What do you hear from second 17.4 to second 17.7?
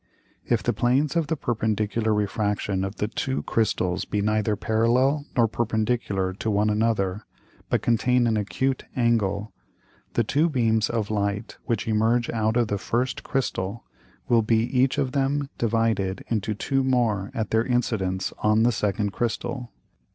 their